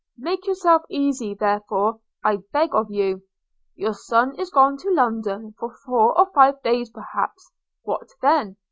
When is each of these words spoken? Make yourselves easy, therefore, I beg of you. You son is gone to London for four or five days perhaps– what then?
Make 0.17 0.47
yourselves 0.47 0.85
easy, 0.89 1.35
therefore, 1.35 1.99
I 2.23 2.37
beg 2.51 2.73
of 2.73 2.89
you. 2.89 3.21
You 3.75 3.93
son 3.93 4.33
is 4.39 4.49
gone 4.49 4.77
to 4.77 4.89
London 4.89 5.53
for 5.59 5.75
four 5.85 6.17
or 6.17 6.31
five 6.33 6.59
days 6.63 6.89
perhaps– 6.89 7.51
what 7.83 8.09
then? 8.19 8.57